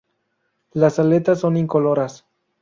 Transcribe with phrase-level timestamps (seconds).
[0.71, 2.25] Las aletas son incoloras.